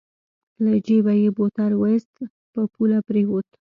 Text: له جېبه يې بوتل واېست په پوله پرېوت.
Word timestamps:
له 0.63 0.73
جېبه 0.85 1.13
يې 1.21 1.29
بوتل 1.37 1.71
واېست 1.77 2.13
په 2.53 2.61
پوله 2.73 2.99
پرېوت. 3.07 3.49